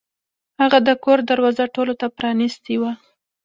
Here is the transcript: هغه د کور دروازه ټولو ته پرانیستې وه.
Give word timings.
هغه 0.61 0.77
د 0.87 0.89
کور 1.03 1.19
دروازه 1.29 1.65
ټولو 1.75 1.93
ته 2.01 2.07
پرانیستې 2.17 2.75
وه. 2.81 2.91